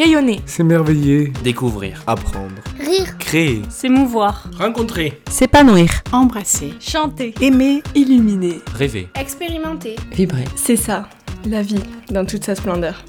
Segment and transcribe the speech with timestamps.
[0.00, 0.40] Rayonner.
[0.46, 1.30] S'émerveiller.
[1.44, 2.02] Découvrir.
[2.06, 2.54] Apprendre.
[2.78, 3.18] Rire.
[3.18, 3.60] Créer.
[3.68, 4.48] S'émouvoir.
[4.58, 5.20] Rencontrer.
[5.28, 5.90] S'épanouir.
[6.10, 6.72] Embrasser.
[6.80, 7.34] Chanter.
[7.42, 7.82] Aimer.
[7.94, 8.60] Illuminer.
[8.74, 9.08] Rêver.
[9.14, 9.96] Expérimenter.
[10.10, 10.46] Vibrer.
[10.56, 11.06] C'est ça,
[11.44, 13.04] la vie, dans toute sa splendeur.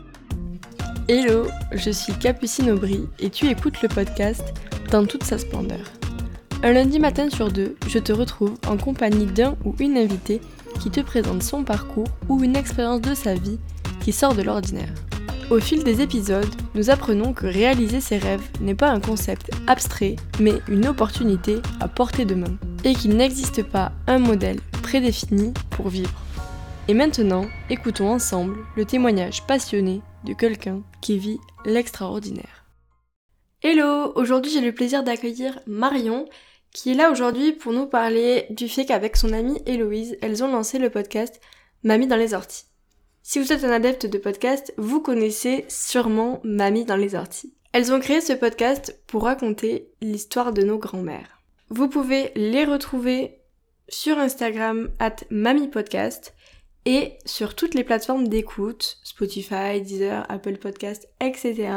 [1.07, 4.43] Hello, je suis Capucine Aubry et tu écoutes le podcast
[4.91, 5.85] Dans toute sa splendeur.
[6.61, 10.41] Un lundi matin sur deux, je te retrouve en compagnie d'un ou une invitée
[10.81, 13.59] qui te présente son parcours ou une expérience de sa vie
[14.01, 14.91] qui sort de l'ordinaire.
[15.51, 20.15] Au fil des épisodes, nous apprenons que réaliser ses rêves n'est pas un concept abstrait,
[20.39, 25.89] mais une opportunité à portée de main, et qu'il n'existe pas un modèle prédéfini pour
[25.89, 26.23] vivre.
[26.87, 32.65] Et maintenant, écoutons ensemble le témoignage passionné de quelqu'un qui vit l'extraordinaire.
[33.61, 36.29] Hello, aujourd'hui j'ai le plaisir d'accueillir Marion,
[36.73, 40.49] qui est là aujourd'hui pour nous parler du fait qu'avec son amie Héloïse, elles ont
[40.49, 41.41] lancé le podcast
[41.83, 42.70] Mamie dans les orties.
[43.23, 47.53] Si vous êtes un adepte de podcast, vous connaissez sûrement Mamie dans les orties.
[47.71, 51.39] Elles ont créé ce podcast pour raconter l'histoire de nos grands-mères.
[51.69, 53.39] Vous pouvez les retrouver
[53.87, 56.33] sur Instagram at MamiePodcast
[56.85, 61.69] et sur toutes les plateformes d'écoute, Spotify, Deezer, Apple Podcast, etc.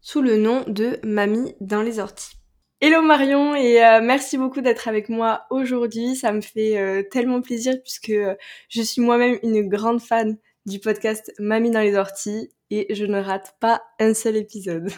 [0.00, 2.36] sous le nom de Mamie dans les orties.
[2.80, 6.16] Hello Marion et euh, merci beaucoup d'être avec moi aujourd'hui.
[6.16, 8.34] Ça me fait euh, tellement plaisir puisque euh,
[8.68, 10.36] je suis moi-même une grande fan
[10.66, 14.90] du podcast Mamie dans les orties et je ne rate pas un seul épisode.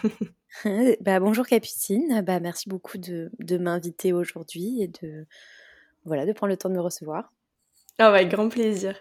[1.01, 5.27] bah, bonjour Capucine, bah, merci beaucoup de, de m'inviter aujourd'hui et de,
[6.05, 7.31] voilà, de prendre le temps de me recevoir.
[7.99, 8.97] Ah ouais, grand plaisir.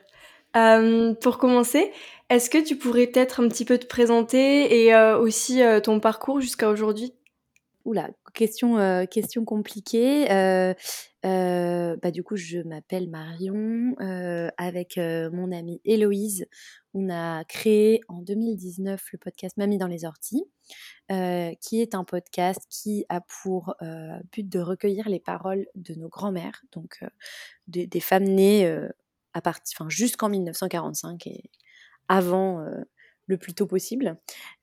[0.53, 1.91] pour commencer,
[2.29, 6.69] est-ce que tu pourrais peut-être un petit peu te présenter et aussi ton parcours jusqu'à
[6.69, 7.13] aujourd'hui?
[7.85, 9.05] Oula, question, euh,
[9.45, 10.31] compliquée.
[10.31, 10.73] Euh,
[11.23, 13.95] euh, bah, du coup, je m'appelle Marion.
[14.57, 16.47] avec mon amie Héloïse,
[16.95, 20.45] on a créé en 2019 le podcast Mamie dans les orties,
[21.61, 23.75] qui est un podcast qui a pour
[24.31, 27.03] but de recueillir les paroles de nos grands-mères, donc
[27.67, 28.67] des, femmes nées
[29.33, 31.51] à partir, jusqu'en 1945 et
[32.07, 32.65] avant
[33.27, 34.17] le plus tôt possible,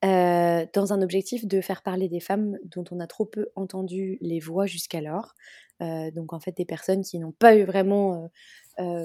[0.05, 4.19] euh, dans un objectif de faire parler des femmes dont on a trop peu entendu
[4.21, 5.35] les voix jusqu'alors.
[5.81, 8.31] Euh, donc en fait des personnes qui n'ont pas eu vraiment
[8.79, 9.05] euh,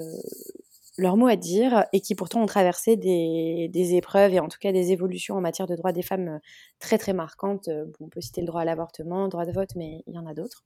[0.96, 4.58] leur mot à dire et qui pourtant ont traversé des, des, épreuves et en tout
[4.60, 6.38] cas des évolutions en matière de droits des femmes
[6.78, 7.68] très très marquantes.
[8.00, 10.26] on peut citer le droit à l'avortement, le droit de vote, mais il y en
[10.26, 10.64] a d'autres.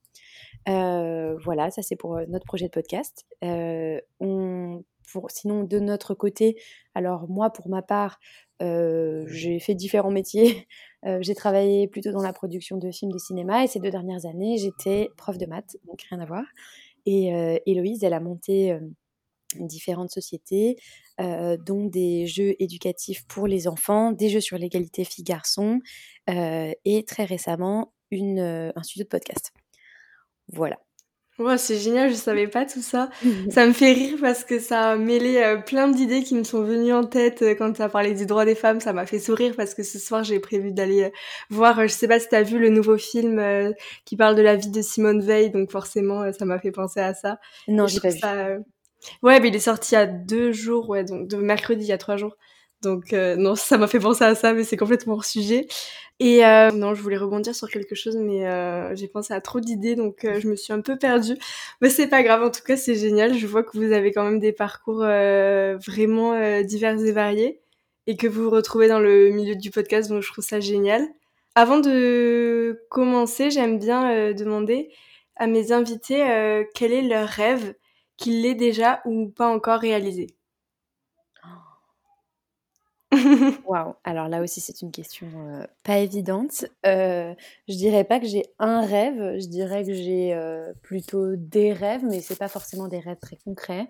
[0.66, 3.26] voilà, ça c'est pour notre projet de podcast.
[4.20, 6.56] on, pour, sinon de notre côté,
[6.94, 8.19] alors moi pour ma part,
[8.62, 10.66] euh, j'ai fait différents métiers.
[11.04, 14.24] Euh, j'ai travaillé plutôt dans la production de films de cinéma et ces deux dernières
[14.24, 16.44] années, j'étais prof de maths, donc rien à voir.
[17.06, 18.78] Et euh, Héloïse, elle a monté
[19.58, 20.76] différentes sociétés,
[21.18, 25.80] dont des jeux éducatifs pour les enfants, des jeux sur l'égalité filles-garçons
[26.28, 29.50] et très récemment une, un studio de podcast.
[30.52, 30.78] Voilà
[31.56, 33.10] c'est génial, je savais pas tout ça.
[33.50, 36.62] ça me fait rire parce que ça a mêlé euh, plein d'idées qui me sont
[36.62, 38.80] venues en tête euh, quand tu as parlé du droit des femmes.
[38.80, 41.10] Ça m'a fait sourire parce que ce soir, j'ai prévu d'aller euh,
[41.50, 43.42] voir, je sais pas si tu as vu le nouveau film
[44.04, 47.14] qui parle de la vie de Simone Veil, donc forcément, ça m'a fait penser à
[47.14, 47.38] ça.
[47.69, 48.62] Non, j'ai pas vu.
[49.22, 51.88] Ouais, mais il est sorti il y a deux jours, ouais, donc de mercredi, il
[51.88, 52.36] y a trois jours.
[52.82, 55.66] Donc non, ça m'a fait penser à ça, mais c'est complètement hors sujet.
[56.25, 59.59] Et euh, non, je voulais rebondir sur quelque chose, mais euh, j'ai pensé à trop
[59.59, 61.37] d'idées, donc euh, je me suis un peu perdue.
[61.81, 63.37] Mais c'est pas grave, en tout cas, c'est génial.
[63.37, 67.60] Je vois que vous avez quand même des parcours vraiment divers et variés,
[68.06, 71.09] et que vous vous retrouvez dans le milieu du podcast, donc je trouve ça génial.
[71.56, 74.91] Avant de commencer, j'aime bien demander
[75.37, 77.75] à mes invités quel est leur rêve,
[78.16, 80.28] qu'ils l'aient déjà ou pas encore réalisé.
[83.66, 83.94] Waouh!
[84.04, 86.64] Alors là aussi, c'est une question euh, pas évidente.
[86.86, 87.34] Euh,
[87.68, 92.04] je dirais pas que j'ai un rêve, je dirais que j'ai euh, plutôt des rêves,
[92.04, 93.86] mais c'est pas forcément des rêves très concrets.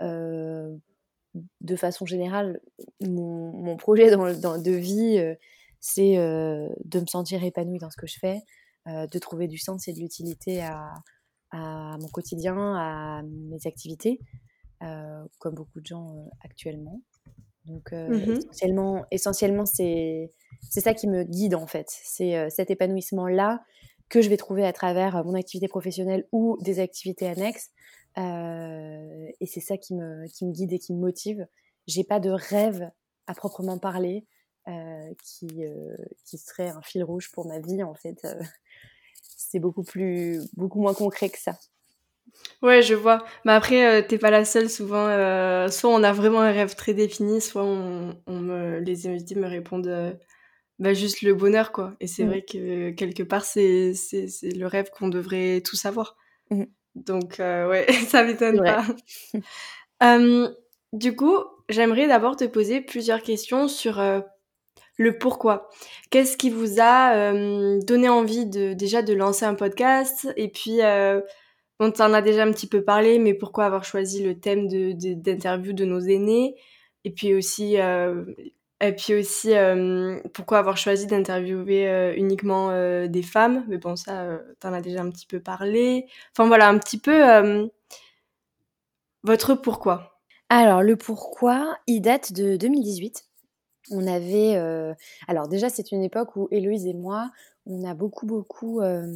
[0.00, 2.60] de façon générale,
[3.00, 5.36] mon, projet de vie,
[5.80, 8.40] c'est de me sentir épanouie dans ce que je fais,
[8.86, 10.94] de trouver du sens et de l'utilité à,
[11.52, 14.20] mon quotidien, à mes activités,
[15.38, 17.02] comme beaucoup de gens actuellement.
[17.66, 20.32] Donc euh, mmh essentiellement, essentiellement c'est
[20.70, 21.86] c'est ça qui me guide en fait.
[21.88, 23.62] C'est euh, cet épanouissement là
[24.08, 27.70] que je vais trouver à travers euh, mon activité professionnelle ou des activités annexes.
[28.16, 31.46] et c'est ça qui me qui me guide et qui me motive.
[31.86, 32.90] J'ai pas de rêve
[33.26, 34.26] à proprement parler
[35.22, 35.64] qui
[36.24, 38.26] qui serait un fil rouge pour ma vie en fait.
[39.36, 41.58] c'est beaucoup plus beaucoup moins concret que ça.
[42.62, 43.24] Ouais, je vois.
[43.44, 44.70] Mais après, euh, t'es pas la seule.
[44.70, 49.06] Souvent, euh, soit on a vraiment un rêve très défini, soit on, on me, les
[49.06, 50.12] invités me répondent euh,
[50.78, 51.94] bah, juste le bonheur, quoi.
[52.00, 52.26] Et c'est Mmh.
[52.26, 56.16] vrai que quelque part, c'est c'est c'est le rêve qu'on devrait tous avoir.
[56.50, 56.64] Mmh.
[56.96, 58.76] Donc, euh, ouais, ça C'est m'étonne vrai.
[58.76, 58.84] pas.
[60.02, 60.48] Euh,
[60.92, 61.36] du coup,
[61.68, 64.20] j'aimerais d'abord te poser plusieurs questions sur euh,
[64.98, 65.68] le pourquoi.
[66.10, 70.82] Qu'est-ce qui vous a euh, donné envie de déjà de lancer un podcast Et puis,
[70.82, 71.20] euh,
[71.80, 75.72] on t'en a déjà un petit peu parlé, mais pourquoi avoir choisi le thème d'interview
[75.72, 76.56] de nos aînés?
[77.04, 78.24] Et puis aussi, euh,
[78.80, 82.70] et puis aussi euh, pourquoi avoir choisi d'interviewer euh, uniquement
[83.06, 83.64] des femmes?
[83.68, 86.06] Mais bon, ça, t'en as déjà un petit peu parlé.
[86.32, 87.68] Enfin voilà, un petit peu
[89.22, 90.20] votre pourquoi.
[90.50, 93.24] Alors, le pourquoi, il date de 2018.
[93.90, 94.56] On avait.
[94.56, 94.94] euh,
[95.28, 97.30] Alors, déjà, c'est une époque où Héloïse et moi,
[97.66, 99.06] on a beaucoup, beaucoup euh,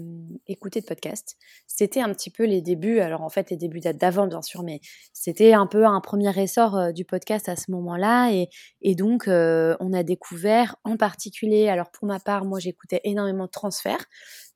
[0.47, 1.37] écouté de podcasts.
[1.67, 3.01] C'était un petit peu les débuts.
[3.01, 4.81] Alors, en fait, les débuts datent d'avant, bien sûr, mais
[5.13, 8.33] c'était un peu un premier essor euh, du podcast à ce moment-là.
[8.33, 8.49] Et,
[8.83, 11.69] et donc, on a découvert en particulier.
[11.69, 14.05] Alors, pour ma part, moi, j'écoutais énormément de transferts,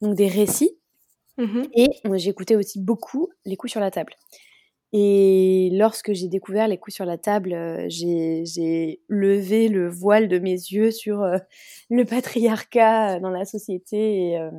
[0.01, 0.79] donc des récits.
[1.39, 1.67] Mhm.
[1.75, 4.13] Et j'écoutais aussi beaucoup les coups sur la table.
[4.95, 10.39] Et lorsque j'ai découvert les coups sur la table, euh, j'ai levé le voile de
[10.39, 11.39] mes yeux sur euh,
[11.91, 14.51] le patriarcat euh, dans la société et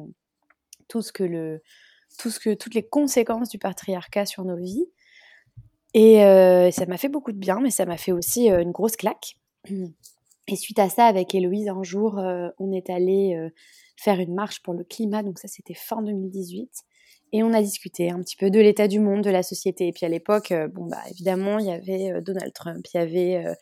[0.88, 4.88] tout ce que toutes les conséquences du patriarcat sur nos vies.
[5.96, 6.18] Et
[6.72, 9.38] ça m'a fait beaucoup de bien, mais ça m'a fait aussi une grosse claque.
[10.48, 12.22] Et suite à ça, avec Héloïse, un jour,
[12.60, 13.38] on est allé
[13.96, 16.70] faire une marche pour le climat, donc ça c'était fin 2018.
[17.36, 19.88] Et on a discuté un petit peu de l'état du monde, de la société.
[19.88, 22.98] Et puis à l'époque, euh, bon bah évidemment, il y avait euh, Donald Trump, il
[22.98, 23.56] y avait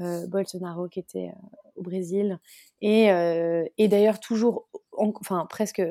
[0.00, 1.32] euh, Bolsonaro qui était
[1.74, 2.38] au Brésil,
[2.80, 3.08] et,
[3.88, 5.82] d'ailleurs toujours, en- enfin presque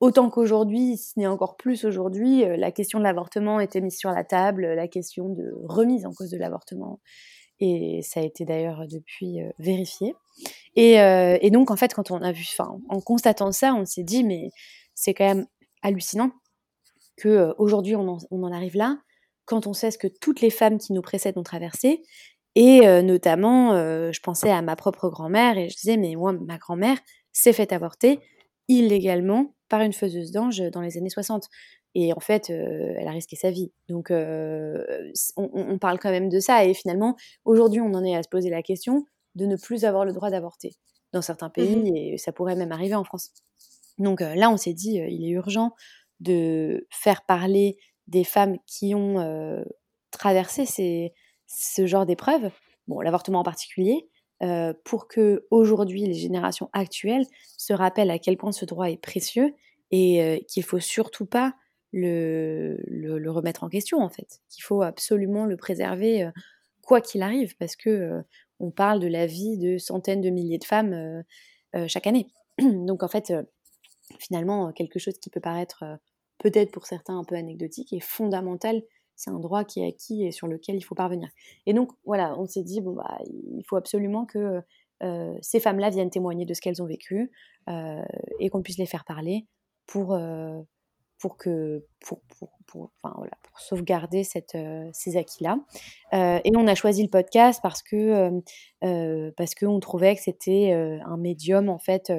[0.00, 4.24] autant qu'aujourd'hui, ce n'est encore plus aujourd'hui, la question de l'avortement était mise sur la
[4.24, 7.00] table, la question de remise en cause de l'avortement.
[7.60, 10.14] Et ça a été d'ailleurs depuis vérifié.
[10.76, 14.04] Et, et donc en fait, quand on a vu, enfin, en constatant ça, on s'est
[14.04, 14.50] dit mais
[14.94, 15.46] c'est quand même
[15.82, 16.30] hallucinant
[17.18, 18.98] que euh, aujourd'hui on, en- on en arrive là,
[19.44, 22.02] quand on sait ce que toutes les femmes qui nous précèdent ont traversé.
[22.54, 26.32] Et euh, notamment, euh, je pensais à ma propre grand-mère et je disais, mais moi,
[26.32, 26.98] ma grand-mère
[27.32, 28.20] s'est fait avorter
[28.68, 31.48] illégalement par une faiseuse d'ange dans les années 60.
[31.94, 33.72] Et en fait, euh, elle a risqué sa vie.
[33.88, 34.84] Donc, euh,
[35.36, 36.64] on, parle quand même de ça.
[36.64, 39.04] Et finalement, aujourd'hui, on en est à se poser la question
[39.34, 40.74] de ne plus avoir le droit d'avorter
[41.12, 41.96] dans certains pays, Mhm.
[41.96, 43.30] et ça pourrait même arriver en France.
[43.98, 45.72] Donc euh, là, on s'est dit, il est urgent
[46.20, 49.64] de faire parler des femmes qui ont
[50.10, 51.12] traversé ces,
[51.46, 52.50] ce genre d'épreuves,
[52.86, 54.08] bon, l'avortement en particulier,
[54.84, 57.26] pour que aujourd'hui les générations actuelles
[57.56, 59.54] se rappellent à quel point ce droit est précieux
[59.90, 61.54] et euh, qu'il faut surtout pas
[61.92, 66.30] le, le, le remettre en question en fait, qu'il faut absolument le préserver
[66.82, 68.22] quoi qu'il arrive, parce que
[68.60, 71.22] on parle de la vie de centaines de milliers de femmes
[71.86, 72.26] chaque année.
[72.58, 73.32] Donc en fait,
[74.18, 75.96] finalement, euh, quelque chose qui peut paraître euh,
[76.38, 78.82] peut-être pour certains un peu anecdotique est fondamental.
[79.16, 81.28] C'est un droit qui est acquis et sur lequel il faut parvenir.
[81.66, 84.62] Et donc voilà, on s'est dit bon bah il faut absolument que
[85.02, 87.32] euh, ces femmes-là viennent témoigner de ce qu'elles ont vécu
[88.40, 89.46] et qu'on puisse les faire parler
[89.86, 90.18] pour
[91.18, 95.58] pour que pour, pour, pour, enfin, voilà, pour sauvegarder cette, euh, ces acquis-là.
[96.14, 98.40] Euh, et on a choisi le podcast parce que euh,
[98.84, 102.12] euh, qu'on trouvait que c'était un médium en fait,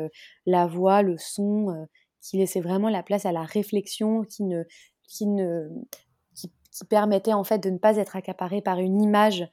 [0.45, 1.88] la voix, le son,
[2.21, 4.63] qui laissait vraiment la place à la réflexion, qui ne
[5.03, 5.69] qui ne
[6.33, 6.51] qui
[6.85, 9.47] permettait en fait de ne pas être accaparé par une image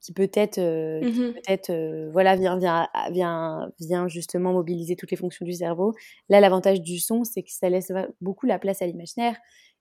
[0.00, 1.34] qui peut-être euh, Mhm.
[1.34, 5.94] peut-être euh, voilà vient vient vient vient justement mobiliser toutes les fonctions du cerveau.
[6.28, 9.36] Là, l'avantage du son, c'est que ça laisse beaucoup la place à l'imaginaire.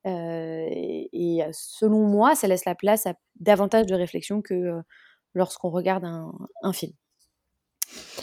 [0.05, 4.81] Euh, et, et selon moi, ça laisse la place à davantage de réflexion que
[5.33, 6.31] lorsqu'on regarde un,
[6.63, 6.93] un film.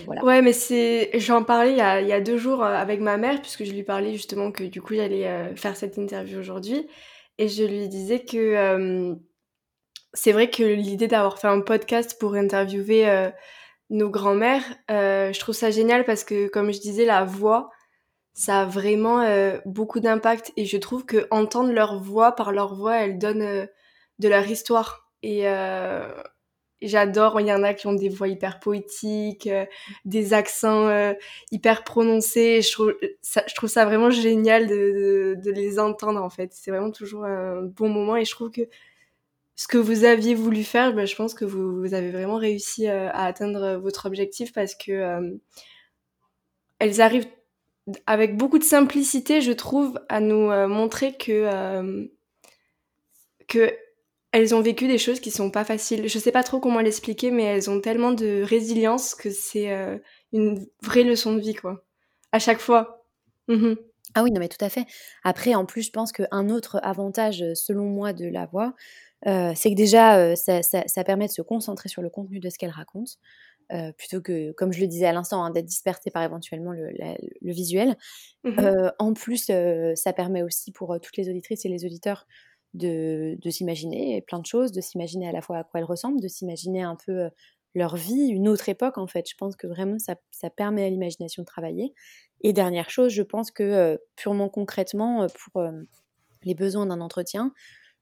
[0.04, 0.24] Voilà.
[0.24, 1.10] Ouais, mais c'est.
[1.18, 3.72] J'en parlais il y a, il y a deux jours avec ma mère, puisque je
[3.72, 6.86] lui parlais justement que du coup j'allais faire cette interview aujourd'hui.
[7.38, 9.16] Et je lui disais que
[10.14, 13.30] c'est vrai que l'idée d'avoir fait un podcast pour interviewer euh,
[13.90, 17.70] nos grands-mères, euh, je trouve ça génial parce que, comme je disais, la voix,
[18.32, 20.52] ça a vraiment euh, beaucoup d'impact.
[20.56, 23.68] Et je trouve que entendre leur voix, par leur voix, elles donnent
[24.18, 25.10] de leur histoire.
[25.22, 25.46] Et.
[26.82, 29.48] J'adore, il y en a qui ont des voix hyper poétiques,
[30.04, 31.14] des accents
[31.50, 32.60] hyper prononcés.
[32.60, 36.50] Je trouve ça, vraiment génial de les entendre en fait.
[36.52, 38.68] C'est vraiment toujours un bon moment et je trouve que
[39.56, 43.08] ce que vous aviez voulu faire, ben, je pense que vous, avez vraiment réussi euh,
[43.10, 45.30] à atteindre votre objectif parce que euh,
[46.78, 47.28] elles arrivent
[48.06, 52.06] avec beaucoup de simplicité, je trouve, à nous euh, montrer que, euh,
[53.48, 53.72] que
[54.52, 56.08] ont vécu des choses qui sont pas faciles.
[56.08, 59.96] Je sais pas trop comment l'expliquer, mais elles ont tellement de résilience que c'est euh,
[60.32, 61.84] une vraie leçon de vie, quoi.
[62.32, 63.06] À chaque fois.
[63.48, 63.74] Mmh
[64.16, 64.86] ah oui, non, mais tout à fait.
[65.24, 68.74] Après, en plus, je pense qu'un autre avantage, selon moi, de la voix,
[69.26, 72.58] euh, c'est que déjà, euh, ça, permet de se concentrer sur le contenu de ce
[72.58, 73.16] qu'elle raconte,
[73.72, 77.52] euh, plutôt que, comme je le disais à l'instant, hein, d'être dispersé par éventuellement le,
[77.52, 77.96] visuel.
[78.44, 79.50] Mmh en plus,
[79.94, 82.26] ça permet aussi pour toutes les auditrices et les auditeurs
[82.74, 86.28] de, s'imaginer plein de choses, de s'imaginer à la fois à quoi elles ressemblent, de
[86.28, 87.30] s'imaginer un peu
[87.74, 89.28] leur vie, une autre époque en fait.
[89.28, 90.16] Je pense que vraiment ça,
[90.50, 91.94] permet à l'imagination de travailler.
[92.42, 95.64] Et dernière chose, je pense que purement concrètement, pour
[96.42, 97.52] les besoins d'un entretien,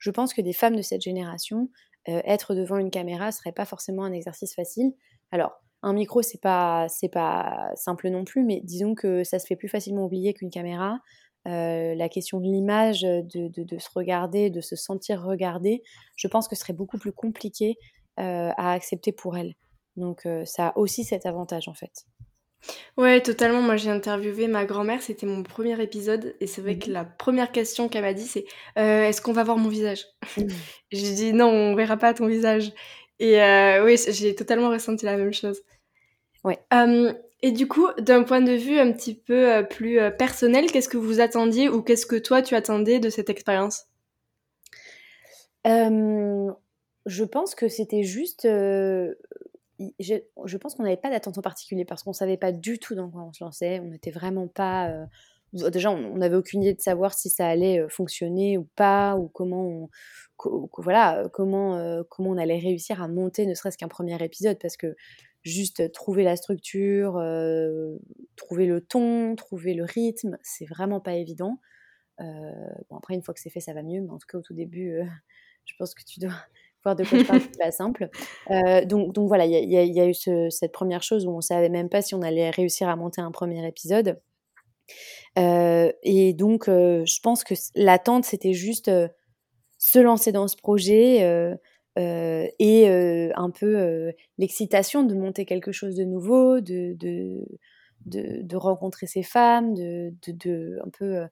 [0.03, 1.69] je pense que des femmes de cette génération,
[2.07, 4.93] être devant une caméra serait pas forcément un exercice facile.
[5.31, 9.55] Alors, un micro, c'est pas, pas simple non plus, mais disons que ça se fait
[9.55, 10.99] plus facilement oublier qu'une caméra.
[11.45, 15.85] la question de l'image, de, se regarder, de se sentir regardé,
[16.17, 17.77] je pense que ce serait beaucoup plus compliqué
[18.17, 19.55] à accepter pour elles.
[19.95, 22.07] Donc ça a aussi cet avantage en fait.
[22.97, 23.63] Ouais, totalement.
[23.63, 27.05] Moi, j'ai interviewé ma grand-mère, c'était mon premier épisode, et c'est vrai que mmh la
[27.05, 28.45] première question qu'elle m'a dit, c'est
[28.77, 30.07] Est-ce qu'on va voir mon visage?
[30.37, 30.43] Mmh.
[30.93, 32.73] J'ai dit Non, on verra pas ton visage.
[33.19, 33.39] Et
[33.85, 35.63] oui, j'ai totalement ressenti la même chose.
[36.45, 36.59] Ouais.
[37.43, 41.21] et du coup, d'un point de vue un petit peu plus personnel, qu'est-ce que vous
[41.21, 43.85] attendiez ou qu'est-ce que toi tu attendais de cette expérience?
[45.65, 48.47] Je pense que c'était juste
[50.01, 53.11] je, pense qu'on n'avait pas d'attente en particulier parce qu'on savait pas du tout dans
[53.11, 53.81] quoi on se lançait.
[53.81, 54.91] On n'était vraiment pas.
[54.91, 59.17] Euh, déjà, on n'avait aucune idée de savoir si ça allait euh, fonctionner ou pas,
[59.17, 59.89] ou comment
[60.45, 64.59] on, voilà, comment, euh, comment on allait réussir à monter ne serait-ce qu'un premier épisode
[64.61, 64.97] parce que
[65.43, 67.15] juste trouver la structure,
[68.37, 71.59] trouver le ton, trouver le rythme, c'est vraiment pas évident.
[72.19, 74.43] bon, après, une fois que c'est fait, ça va mieux, mais en tout cas, au
[74.43, 75.01] tout début,
[75.65, 76.35] je pense que tu dois
[76.85, 78.09] voir de quoi je parle, c'est pas simple.
[78.51, 81.41] Euh, donc, donc voilà, il y, y, a eu ce, cette première chose où on
[81.41, 84.21] savait même pas si on allait réussir à monter un premier épisode.
[85.39, 88.91] Euh, et donc, euh, je pense que l'attente, c'était juste
[89.79, 91.57] se lancer dans ce projet
[91.97, 97.45] et un peu l'excitation de monter quelque chose de nouveau, de, de,
[98.07, 101.27] de, de rencontrer ces femmes, de, de, un peu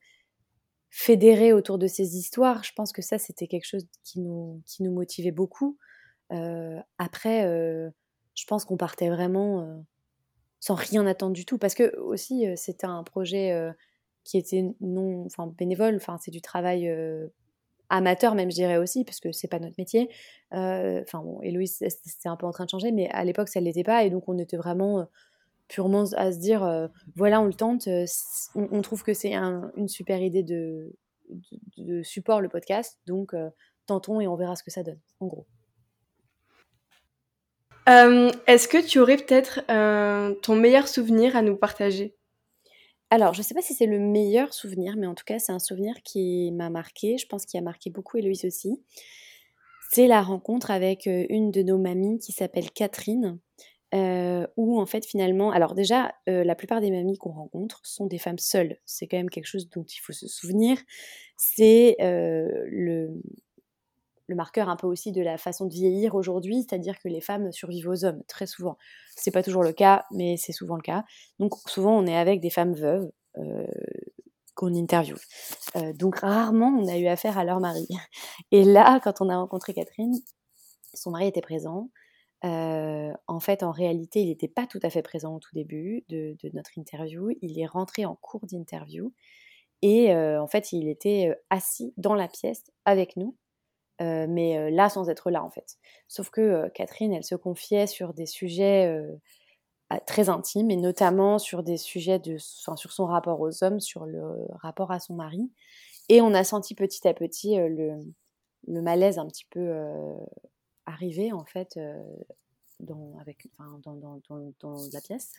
[0.90, 2.64] fédérer autour de ces histoires.
[2.64, 5.78] Je pense que ça, c'était quelque chose qui nous, qui nous motivait beaucoup.
[6.32, 7.90] Euh, après, euh,
[8.34, 9.76] je pense qu'on partait vraiment euh,
[10.58, 13.72] sans rien attendre du tout, parce que aussi, c'était un projet
[14.24, 16.92] qui était non, enfin bénévole, enfin c'est du travail
[17.88, 20.10] amateur même, je dirais aussi, parce que c'est pas notre métier.
[20.52, 23.84] Enfin bon, Héloïse, c'est un peu en train de changer, mais à l'époque, ça l'était
[23.84, 25.08] pas, et donc on était vraiment
[25.70, 28.04] purement à se dire euh, voilà on le tente euh,
[28.54, 30.92] on, trouve que c'est une super idée de,
[31.78, 33.48] de, support le podcast donc euh,
[33.86, 35.46] tentons et on verra ce que ça donne en gros
[38.46, 39.62] est-ce que tu aurais peut-être
[40.42, 42.14] ton meilleur souvenir à nous partager?
[43.08, 45.50] Alors, je ne sais pas si c'est le meilleur souvenir, mais en tout cas, c'est
[45.50, 47.18] un souvenir qui m'a marqué.
[47.18, 48.80] Je pense qu'il a marqué beaucoup Héloïse aussi.
[49.90, 53.40] C'est la rencontre avec une de nos mamies qui s'appelle Catherine,
[53.92, 58.06] euh, où en fait finalement, alors déjà, euh, la plupart des mamies qu'on rencontre sont
[58.06, 58.76] des femmes seules.
[58.86, 60.78] C'est quand même quelque chose dont il faut se souvenir.
[61.36, 63.20] C'est euh, le,
[64.28, 67.88] marqueur un peu aussi de la façon de vieillir aujourd'hui, c'est-à-dire que les femmes survivent
[67.88, 68.78] aux hommes très souvent.
[69.16, 71.04] C'est pas toujours le cas, mais c'est souvent le cas.
[71.40, 73.10] Donc souvent on est avec des femmes veuves
[74.54, 75.18] qu'on interviewe.
[75.94, 77.88] donc rarement on a eu affaire à leur mari.
[78.52, 80.14] Et là, quand on a rencontré Catherine,
[80.94, 81.90] son mari était présent.
[83.40, 86.36] En fait, en réalité, il n'était pas tout à fait présent au tout début de,
[86.52, 87.30] notre interview.
[87.40, 89.14] Il est rentré en cours d'interview
[89.80, 93.34] et euh, en fait, il était euh, assis dans la pièce avec nous,
[93.98, 95.78] mais là sans être là en fait.
[96.06, 98.94] Sauf que Catherine, elle se confiait sur des sujets
[100.06, 104.22] très intimes et notamment sur des sujets de, sur son rapport aux hommes, sur le
[104.50, 105.50] rapport à son mari.
[106.10, 108.04] Et on a senti petit à petit le,
[108.66, 109.72] le malaise un petit peu
[110.84, 111.78] arriver en fait
[112.82, 113.48] dans, avec,
[113.84, 114.20] dans, dans,
[114.60, 115.32] dans, la pièce.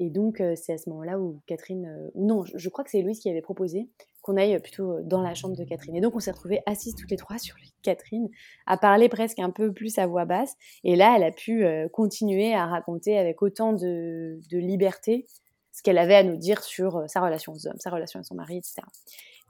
[0.00, 3.18] Et donc, c'est à ce moment-là où Catherine, ou non, je, crois que c'est Louise
[3.18, 3.88] qui avait proposé
[4.22, 5.96] qu'on aille plutôt dans la chambre de Catherine.
[5.96, 8.28] Et donc, on s'est retrouvés assises toutes les trois sur Catherine,
[8.66, 10.54] à parler presque un peu plus à voix basse.
[10.84, 15.26] Et là, elle a pu continuer à raconter avec autant de, de liberté
[15.72, 18.36] ce qu'elle avait à nous dire sur sa relation aux hommes, sa relation à son
[18.36, 18.82] mari, etc.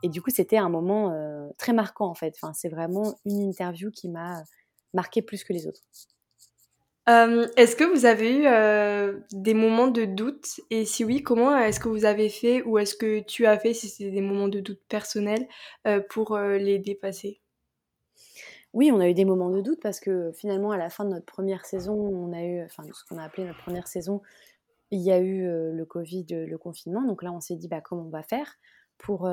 [0.02, 1.12] Et du coup, c'était un moment
[1.58, 2.34] très marquant, en fait.
[2.40, 4.44] Enfin, c'est vraiment une interview qui m'a
[4.94, 5.82] marqué plus que les autres.
[7.08, 10.60] Est-ce que vous avez eu des moments de doute?
[10.70, 13.72] Et si oui, comment est-ce que vous avez fait ou est-ce que tu as fait
[13.72, 15.48] si c'est des moments de doute personnels
[16.10, 17.40] pour les dépasser?
[18.74, 21.10] Oui, on a eu des moments de doute parce que finalement, à la fin de
[21.10, 24.20] notre première saison, on a eu, enfin, ce qu'on a appelé notre première saison,
[24.90, 27.02] il y a eu le Covid, le confinement.
[27.06, 28.58] Donc là, on s'est dit, bah, comment on va faire
[28.98, 29.28] pour,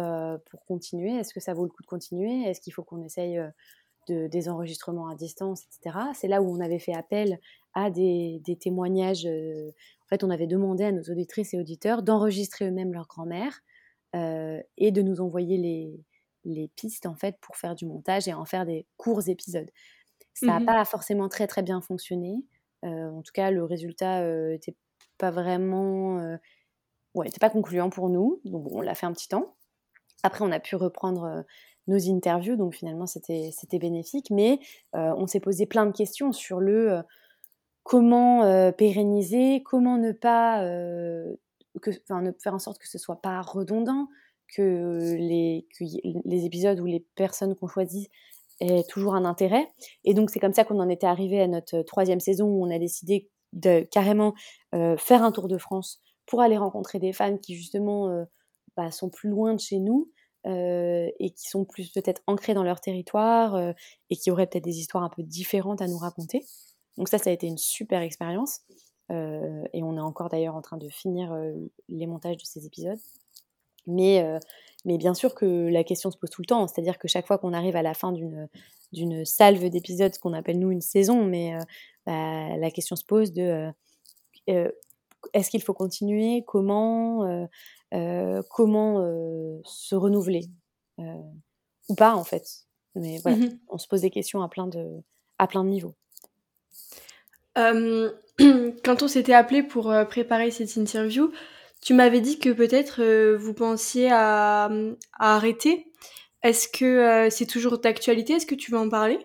[0.49, 1.17] pour continuer?
[1.17, 2.43] Est-ce que ça vaut le coup de continuer?
[2.43, 3.41] Est-ce qu'il faut qu'on essaye
[4.07, 5.97] de, des enregistrements à distance, etc.
[6.13, 7.39] C'est là où on avait fait appel
[7.75, 9.25] à des, des témoignages.
[9.25, 13.61] en fait, on avait demandé à nos auditrices et auditeurs d'enregistrer eux-mêmes leur grand-mère
[14.77, 16.05] et de nous envoyer les,
[16.45, 19.69] les pistes en fait pour faire du montage et en faire des courts épisodes.
[20.33, 22.37] Ça n'a mmh pas forcément très très bien fonctionné.
[22.83, 24.75] en tout cas, le résultat n'était
[25.17, 26.37] pas vraiment,
[27.13, 28.39] ouais, pas concluant pour nous.
[28.45, 29.55] Donc bon, on l'a fait un petit temps.
[30.23, 31.43] Après, on a pu reprendre
[31.87, 34.29] nos interviews, donc finalement c'était c'était bénéfique.
[34.31, 34.59] Mais
[34.93, 37.01] on s'est posé plein de questions sur le
[37.85, 40.59] comment pérenniser, comment ne pas
[41.81, 44.07] que, ne faire en sorte que ce soit pas redondant,
[44.47, 45.65] que les,
[46.45, 48.09] épisodes ou les personnes qu'on choisit
[48.59, 49.67] aient toujours un intérêt.
[50.03, 52.71] Et donc c'est comme ça qu'on en était arrivé à notre troisième saison où on
[52.71, 54.33] a décidé de carrément
[54.73, 58.25] euh, faire un tour de France pour aller rencontrer des fans qui justement euh,
[58.75, 60.09] bah, sont plus loin de chez nous
[60.47, 63.73] euh, et qui sont plus peut-être ancrés dans leur territoire
[64.09, 66.43] et qui auraient peut-être des histoires un peu différentes à nous raconter.
[66.97, 68.61] Donc ça, ça a été une super expérience.
[69.09, 71.35] et on est encore d'ailleurs en train de finir
[71.89, 72.99] les montages de ces épisodes.
[73.87, 74.39] Mais, euh,
[74.83, 77.37] mais bien sûr que la question se pose tout le temps, c'est-à-dire que chaque fois
[77.37, 78.47] qu'on arrive à la fin d'une
[78.91, 81.59] d'une salve d'épisodes, ce qu'on appelle nous une saison, mais euh,
[82.05, 83.69] bah, la question se pose de
[84.49, 84.71] euh,
[85.33, 87.47] est-ce qu'il faut continuer, comment,
[88.49, 88.99] comment
[89.63, 90.45] se renouveler?
[90.99, 92.67] Ou pas en fait.
[92.93, 95.01] Mais voilà, mmh on se pose des questions à plein de,
[95.39, 95.95] à plein de niveaux.
[98.83, 101.31] quand on s'était appelé pour préparer cette interview,
[101.85, 104.71] tu m'avais dit que peut-être euh, vous pensiez à,
[105.19, 105.91] arrêter.
[106.41, 108.33] Est-ce que euh, c'est toujours d'actualité?
[108.33, 109.19] Est-ce que tu veux en parler?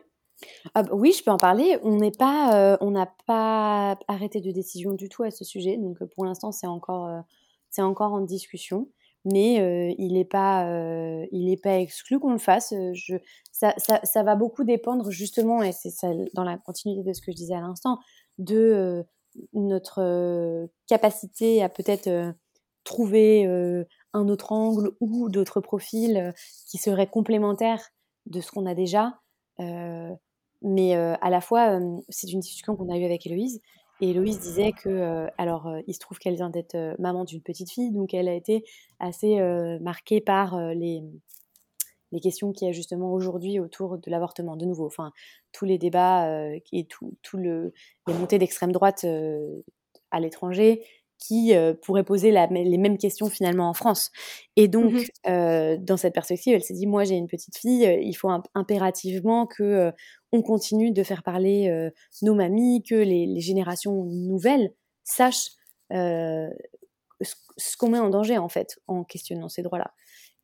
[0.75, 1.79] Ah bah oui, je peux en parler.
[1.83, 5.79] On n'est pas, euh, on n'a pas arrêté de décision du tout à ce sujet.
[5.79, 7.25] Donc pour l'instant, c'est encore,
[7.71, 8.89] c'est encore en discussion.
[9.25, 10.65] Mais il n'est pas,
[11.63, 12.73] pas exclu qu'on le fasse.
[13.53, 15.93] Ça, ça, va beaucoup dépendre justement, et c'est
[16.35, 17.99] dans la continuité de ce que je disais à l'instant,
[18.39, 19.05] de
[19.53, 22.35] notre capacité à peut-être
[22.85, 23.45] trouver
[24.13, 26.33] un autre angle ou d'autres profils
[26.67, 27.91] qui seraient complémentaires
[28.27, 29.21] de ce qu'on a déjà.
[30.63, 33.61] mais à la fois, c'est une discussion qu'on a eue avec Héloïse.
[34.01, 37.91] Et Héloïse disait que, alors, il se trouve qu'elle vient d'être maman d'une petite fille,
[37.91, 38.65] donc elle a été
[38.99, 39.39] assez
[39.81, 41.03] marquée par les,
[42.13, 44.57] les questions qu'il y a justement aujourd'hui autour de l'avortement.
[44.57, 45.13] De nouveau, enfin,
[45.53, 47.75] tous les débats et tout, tout le,
[48.07, 49.05] les montées d'extrême droite
[50.11, 50.83] à l'étranger,
[51.21, 54.11] qui euh, pourrait poser les mêmes questions finalement en France.
[54.57, 57.87] Et donc, mmh euh, dans cette perspective, elle s'est dit, moi j'ai une petite fille,
[57.87, 59.93] euh, il faut impérativement que
[60.33, 61.91] on continue de faire parler
[62.23, 64.73] nos mamies, que les, générations nouvelles
[65.05, 65.51] sachent
[65.91, 69.93] ce, qu'on met en danger en fait en questionnant ces droits-là.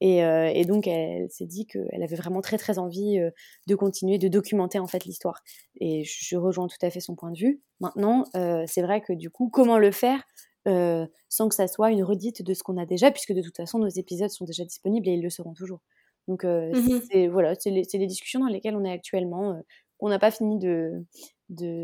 [0.01, 3.18] Et, donc, elle, s'est dit qu'elle avait vraiment très très envie
[3.66, 5.42] de continuer de documenter en fait l'histoire.
[5.81, 7.62] Et je, rejoins tout à fait son point de vue.
[7.81, 8.25] Maintenant,
[8.66, 10.25] c'est vrai que du coup, comment le faire
[10.66, 13.57] euh, sans que ça soit une redite de ce qu'on a déjà, puisque de toute
[13.57, 15.81] façon, nos épisodes sont déjà disponibles et ils le seront toujours.
[16.29, 19.61] Donc, euh, mmh c'est voilà, les, les, discussions dans lesquelles on est actuellement, euh,
[19.99, 21.05] qu'on n'a pas fini de.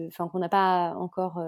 [0.08, 1.40] Enfin, qu'on n'a pas encore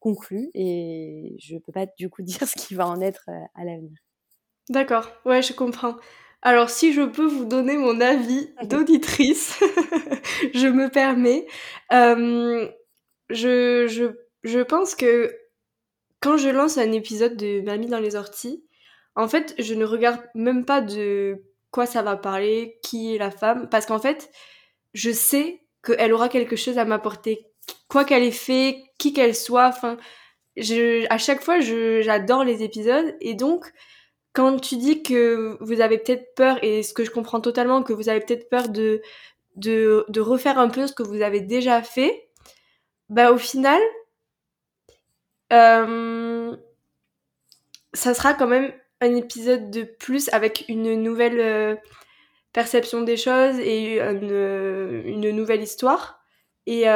[0.00, 3.98] conclu, et je peux pas du coup dire ce qui va en être à l'avenir.
[4.68, 5.96] D'accord, ouais, je comprends.
[6.42, 9.58] Alors, si je peux vous donner mon avis d'auditrice,
[10.54, 11.46] je me permets.
[11.90, 12.68] je,
[13.30, 14.04] je,
[14.44, 15.34] je pense que
[16.20, 18.64] quand je lance un épisode de Mamie dans les orties,
[19.16, 23.30] en fait, je ne regarde même pas de quoi ça va parler, qui est la
[23.30, 24.30] femme, parce qu'en fait,
[24.94, 27.46] je sais qu'elle aura quelque chose à m'apporter,
[27.88, 29.96] quoi qu'elle ait fait, qui qu'elle soit, enfin,
[31.10, 33.72] à chaque fois, j'adore les épisodes, et donc,
[34.32, 37.92] quand tu dis que vous avez peut-être peur, et ce que je comprends totalement, que
[37.92, 39.00] vous avez peut-être peur de,
[39.56, 42.28] de, de refaire un peu ce que vous avez déjà fait,
[43.08, 43.80] bah au final,
[45.52, 46.56] euh,
[47.92, 51.76] ça sera quand même un épisode de plus avec une nouvelle euh,
[52.52, 56.20] perception des choses et une, euh, une nouvelle histoire.
[56.66, 56.86] Et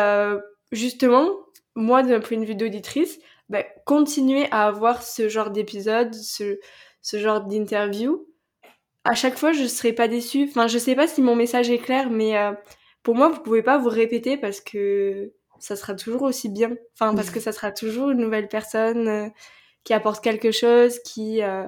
[0.73, 1.31] justement,
[1.77, 6.59] moi, d'un point de vue d'auditrice, bah, continuer à avoir ce genre d'épisode, ce,
[7.03, 8.27] ce genre d'interview,
[9.05, 10.47] à chaque fois, je serai pas déçue.
[10.49, 12.35] Enfin, je sais pas si mon message est clair, mais
[13.05, 16.73] pour moi, vous pouvez pas vous répéter parce que ça sera toujours aussi bien.
[16.95, 19.29] Enfin, parce que ça sera toujours une nouvelle personne euh,
[19.85, 21.67] qui apporte quelque chose, qui, euh,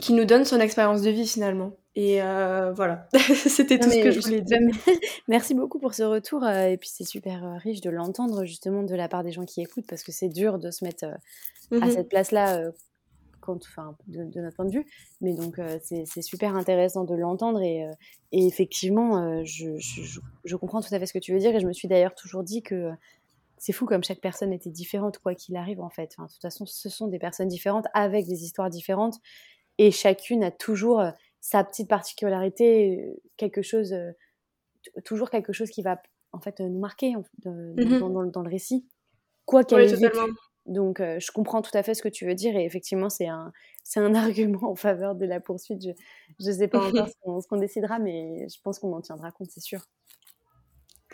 [0.00, 1.72] qui nous donne son expérience de vie finalement.
[1.96, 4.58] Et voilà, c'était tout ce que je voulais dire.
[5.28, 6.46] Merci beaucoup pour ce retour.
[6.46, 9.86] et puis c'est super riche de l'entendre justement de la part des gens qui écoutent
[9.88, 12.70] parce que c'est dur de se mettre à mmh cette place-là
[13.46, 14.86] enfin, de, notre point de vue.
[15.20, 17.60] Mais donc, c'est super intéressant de l'entendre.
[17.60, 17.86] Et,
[18.32, 21.54] et, effectivement, je, je, je, comprends tout à fait ce que tu veux dire.
[21.54, 22.90] Et je me suis d'ailleurs toujours dit que
[23.60, 26.14] c'est fou comme chaque personne était différente, quoi qu'il arrive, en fait.
[26.16, 29.18] Enfin, de toute façon, ce sont des personnes différentes avec des histoires différentes.
[29.82, 31.02] Et chacune a toujours
[31.40, 33.02] sa petite particularité,
[33.38, 33.94] quelque chose,
[35.06, 38.86] toujours quelque chose qui va en fait nous marquer mmh dans, dans, le récit,
[39.46, 40.10] quoi qu'elle ait
[40.66, 43.54] Donc, je comprends tout à fait ce que tu veux dire et effectivement, c'est un,
[43.82, 45.80] c'est un argument en faveur de la poursuite.
[45.82, 47.08] Je ne sais pas encore
[47.42, 49.80] ce qu'on, décidera, mais je pense qu'on en tiendra compte, c'est sûr.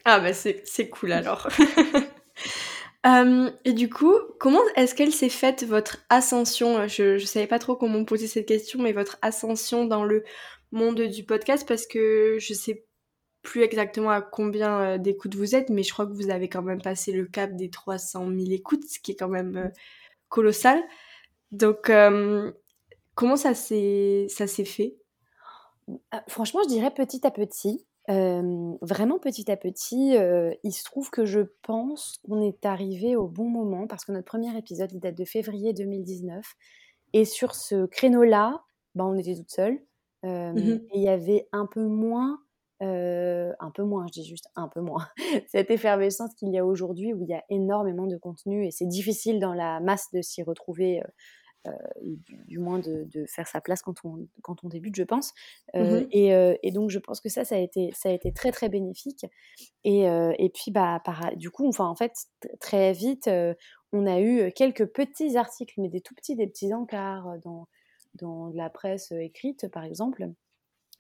[0.05, 1.47] Ah bah c'est cool alors.
[3.65, 6.89] Et du coup, comment est-ce qu'elle s'est faite votre ascension?
[6.89, 10.25] Je ne savais pas trop comment poser cette question, mais votre ascension dans le
[10.73, 12.85] monde du podcast, parce que je sais
[13.43, 16.83] plus exactement à combien d'écoutes vous êtes, mais je crois que vous avez quand même
[16.83, 19.71] passé le cap des 300 000 écoutes, ce qui est quand même
[20.29, 20.83] colossal.
[21.53, 21.93] Donc,
[23.15, 24.27] comment ça s'est,
[24.65, 24.97] fait?
[26.27, 30.17] Franchement, je dirais petit à petit vraiment petit à petit,
[30.63, 34.27] il se trouve que je pense qu'on est arrivé au bon moment parce que notre
[34.27, 36.45] premier épisode, il date de février 2019
[37.13, 38.63] et sur ce créneau-là,
[38.95, 39.81] bah, on était toutes seules,
[40.23, 42.39] mmh et il y avait un peu moins,
[42.81, 45.07] un peu moins, je dis juste un peu moins,
[45.49, 48.87] cette effervescence qu'il y a aujourd'hui où il y a énormément de contenu et c'est
[48.87, 51.03] difficile dans la masse de s'y retrouver,
[52.47, 55.33] du, moins de, faire sa place quand on, quand on débute, je pense.
[55.75, 58.33] Euh, mmh euh, et, donc, je pense que ça, ça a été, ça a été
[58.33, 59.27] très, très bénéfique.
[59.85, 61.03] Et, et puis, bah,
[61.37, 62.13] du coup, enfin, en fait,
[62.61, 63.31] très vite,
[63.93, 67.69] on a eu quelques petits articles, mais des tout petits, des petits encarts dans,
[68.15, 70.25] dans la presse écrite, par exemple.
[70.25, 70.35] Mmh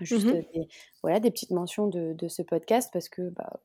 [0.04, 0.68] Juste des,
[1.02, 3.60] voilà, des petites mentions de, de ce podcast parce que bah,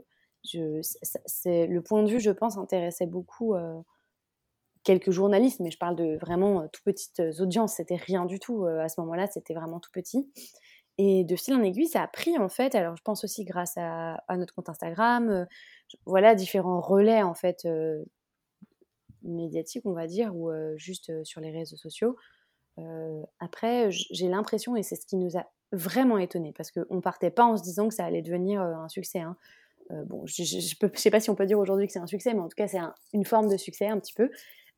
[0.45, 0.79] je,
[1.25, 3.53] c'est, le point de vue, je pense, intéressait beaucoup
[4.84, 8.89] quelques journalistes, mais je parle de vraiment tout petites audiences, c'était rien du tout à
[8.89, 10.32] ce moment-là, c'était vraiment tout petit.
[10.98, 13.74] Et de fil en aiguille, ça a pris en fait, alors je pense aussi grâce
[13.78, 15.48] à, notre compte Instagram,
[16.06, 17.67] voilà, différents relais en fait
[19.24, 22.17] médiatiques, on va dire, ou juste sur les réseaux sociaux.
[23.39, 27.46] après, j'ai l'impression, et c'est ce qui nous a vraiment étonné, parce qu'on partait pas
[27.46, 29.20] en se disant que ça allait devenir un succès.
[29.20, 29.38] Hein.
[29.89, 32.41] bon, je ne sais pas si on peut dire aujourd'hui que c'est un succès, mais
[32.41, 32.80] en tout cas, c'est
[33.13, 34.30] une forme de succès un petit peu.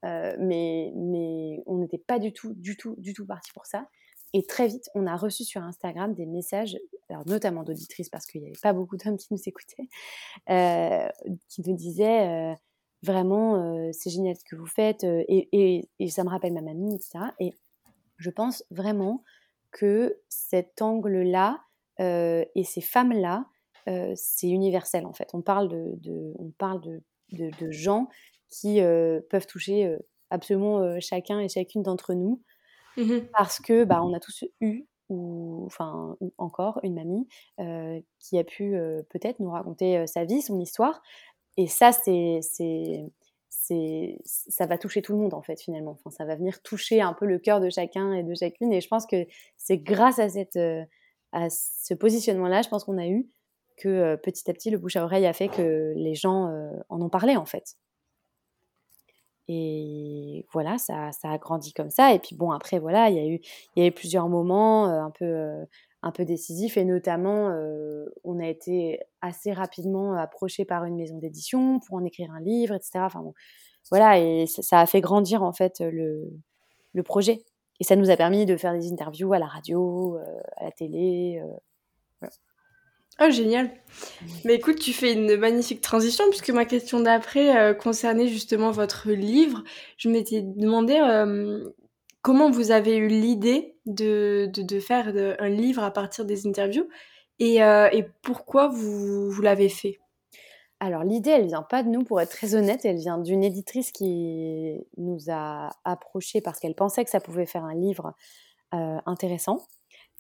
[0.04, 0.92] Euh, mais,
[1.66, 3.88] on n'était pas du tout, du tout, du tout parti pour ça.
[4.34, 6.78] Et très vite, on a reçu sur Instagram des messages,
[7.28, 9.88] notamment d'auditrices, parce qu'il n'y avait pas beaucoup d'hommes qui nous écoutaient,
[10.50, 11.08] euh,
[11.50, 12.56] qui nous disaient euh,
[13.04, 17.26] vraiment, c'est génial ce que vous faites, et, ça me rappelle ma mamie, etc.
[17.40, 17.54] Et
[18.18, 19.24] je pense vraiment
[19.72, 21.62] que cet angle-là
[22.00, 23.46] et ces femmes-là,
[24.16, 25.30] c'est universel en fait.
[25.34, 25.70] On parle
[27.30, 28.10] de gens
[28.54, 29.98] qui euh, peuvent toucher euh,
[30.30, 32.42] absolument euh, chacun et chacune d'entre nous.
[32.96, 37.28] Mmh parce que bah, on a tous eu ou enfin encore une mamie
[38.20, 38.76] qui a pu
[39.10, 41.02] peut-être nous raconter sa vie, son histoire.
[41.58, 43.12] Et ça, c'est, c'est,
[43.50, 45.92] c'est, ça va toucher tout le monde en fait finalement.
[45.92, 48.72] Enfin, ça va venir toucher un peu le cœur de chacun et de chacune.
[48.72, 49.26] Et je pense que
[49.58, 50.60] c'est grâce à cette,
[51.32, 53.28] à ce positionnement-là, je pense qu'on a eu
[53.78, 56.48] que petit à petit le bouche à oreille a fait que les gens
[56.90, 57.76] en ont parlé en fait.
[59.48, 62.14] Et voilà, ça, ça, a grandi comme ça.
[62.14, 63.40] Et puis bon, après, voilà, il y a eu,
[63.76, 65.66] y a eu plusieurs moments un, peu,
[66.02, 66.78] un peu décisifs.
[66.78, 67.50] Et notamment,
[68.24, 72.76] on a été assez rapidement approché par une maison d'édition pour en écrire un livre,
[72.76, 73.00] etc.
[73.00, 73.34] Enfin bon,
[73.90, 76.32] voilà, et ça, a fait grandir en fait le,
[76.94, 77.44] le, projet.
[77.80, 80.18] Et ça nous a permis de faire des interviews à la radio,
[80.58, 81.42] à la télé.
[83.22, 83.70] Oh, génial.
[84.44, 89.12] Mais écoute, tu fais une magnifique transition puisque ma question d'après euh, concernait justement votre
[89.12, 89.64] livre.
[89.98, 91.64] Je m'étais demandé euh,
[92.24, 94.50] comment vous avez eu l'idée de,
[94.80, 96.88] faire un livre à partir des interviews
[97.40, 97.90] et, euh,
[98.24, 100.00] pourquoi vous, vous l'avez fait?
[100.80, 103.92] Alors l'idée, elle vient pas de nous, pour être très honnête, elle vient d'une éditrice
[103.92, 108.14] qui nous a approchés parce qu'elle pensait que ça pouvait faire un livre
[108.72, 109.66] intéressant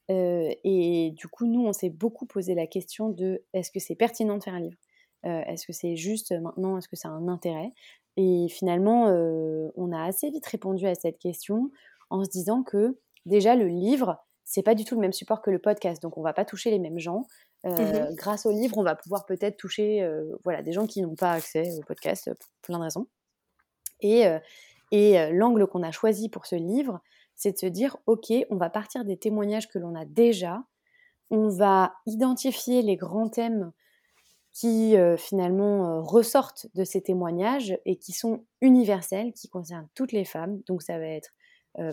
[0.09, 4.37] et du coup, nous, on s'est beaucoup posé la question de est-ce que c'est pertinent
[4.37, 4.77] de faire un livre?
[5.23, 7.71] Est-ce que c'est juste maintenant Est-ce que ça a un intérêt?
[8.17, 9.05] Et finalement,
[9.75, 11.71] on a assez vite répondu à cette question
[12.09, 15.49] en se disant que déjà, le livre, c'est pas du tout le même support que
[15.49, 17.25] le podcast, donc on va pas toucher les mêmes gens.
[17.63, 20.05] Mmh grâce au livre, on va pouvoir peut-être toucher
[20.43, 23.07] voilà, des gens qui n'ont pas accès au podcast pour plein de raisons.
[24.01, 24.25] Et,
[24.91, 26.99] et l'angle qu'on a choisi pour ce livre,
[27.35, 30.63] c'est de se dire, OK, on va partir des témoignages que l'on a déjà,
[31.29, 33.71] on va identifier les grands thèmes
[34.53, 40.61] qui finalement ressortent de ces témoignages et qui sont universels, qui concernent toutes les femmes.
[40.67, 41.33] Donc ça va être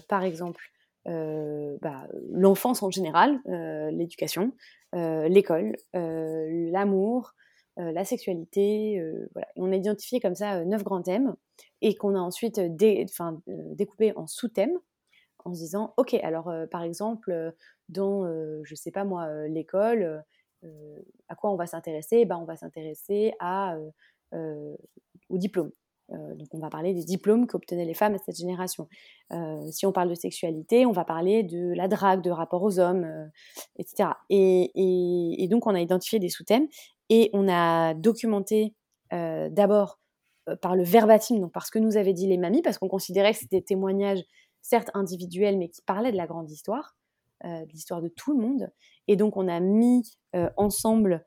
[0.09, 0.63] par exemple
[1.07, 3.41] bah, l'enfance en général,
[3.93, 4.53] l'éducation,
[4.93, 7.33] l'école, l'amour,
[7.79, 9.03] la sexualité.
[9.33, 9.49] voilà.
[9.57, 11.35] on a identifié comme ça neuf grands thèmes
[11.81, 14.79] et qu'on a ensuite découpé en sous-thèmes
[15.45, 17.55] en se disant, ok, alors par exemple,
[17.89, 18.25] dans,
[18.65, 20.25] je sais pas moi, l'école,
[21.29, 22.25] à quoi on va s'intéresser?
[22.25, 23.77] Ben, On va s'intéresser à,
[24.33, 25.71] au diplôme.
[26.09, 28.89] donc on va parler des diplômes qu'obtenaient les femmes à cette génération.
[29.71, 33.31] si on parle de sexualité, on va parler de la drague, de rapport aux hommes,
[33.77, 34.11] etc.
[34.29, 34.71] Et,
[35.43, 36.69] et, donc on a identifié des sous-thèmes
[37.09, 38.75] et on a documenté
[39.11, 40.01] d'abord
[40.57, 43.33] par le verbatim, donc par ce que nous avaient dit les mamies, parce qu'on considérait
[43.33, 44.23] que c'était des témoignages
[44.63, 46.97] certes individuels, mais qui parlaient de la grande histoire,
[47.45, 48.71] de l'histoire de tout le monde.
[49.09, 50.03] Et donc on a mis
[50.57, 51.27] ensemble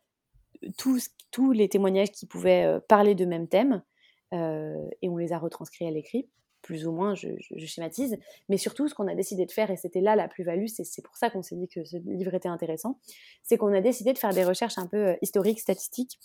[0.77, 3.83] tous, tous, les témoignages qui pouvaient parler de même thème,
[4.31, 6.29] et on les a retranscrits à l'écrit,
[6.63, 7.27] plus ou moins, je,
[7.65, 8.17] schématise.
[8.49, 11.17] Mais surtout, ce qu'on a décidé de faire, et c'était là la plus-value, c'est pour
[11.17, 12.99] ça qu'on s'est dit que ce livre était intéressant,
[13.43, 16.19] c'est qu'on a décidé de faire des recherches un peu historiques, statistiques,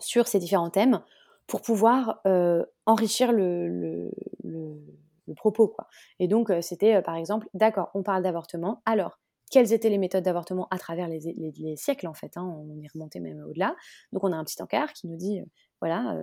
[0.00, 1.02] sur ces différents thèmes,
[1.46, 2.22] pour pouvoir
[2.86, 4.10] enrichir le,
[5.34, 5.68] propos.
[5.68, 5.86] Quoi.
[6.18, 9.18] Et donc, c'était par exemple, d'accord, on parle d'avortement, alors
[9.50, 13.18] quelles étaient les méthodes d'avortement à travers les, siècles en fait, hein, on est remonté
[13.18, 13.74] même au-delà.
[14.12, 15.42] Donc on a un petit encart qui nous dit,
[15.80, 16.16] voilà,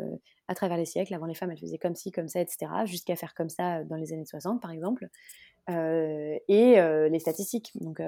[0.47, 3.17] à travers les siècles, avant les femmes elles faisaient comme ci, comme ça, etc., jusqu'à
[3.17, 5.09] faire comme ça dans les années 60 par exemple.
[5.67, 6.77] et
[7.11, 8.01] les statistiques, donc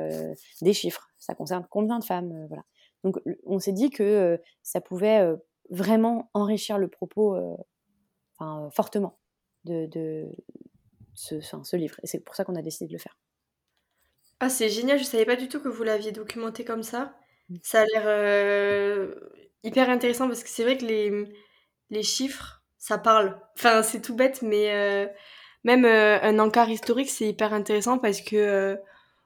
[0.62, 2.63] des chiffres, ça concerne combien de femmes, voilà.
[3.03, 5.35] Donc on s'est dit que ça pouvait
[5.69, 7.38] vraiment enrichir le propos
[8.71, 9.17] fortement
[9.65, 10.29] de,
[11.19, 11.95] ce, ce livre.
[12.01, 13.17] Et c'est pour ça qu'on a décidé de le faire.
[14.39, 17.13] Ah, c'est génial, je savais pas du tout que vous l'aviez documenté comme ça.
[17.49, 17.55] Mmh.
[17.62, 19.13] Ça a l'air euh,
[19.63, 21.25] hyper intéressant parce que c'est vrai que les,
[21.89, 23.38] les chiffres, ça parle.
[23.58, 25.08] Enfin, c'est tout bête, mais euh,
[25.65, 28.77] même euh, un encart historique, c'est hyper intéressant parce que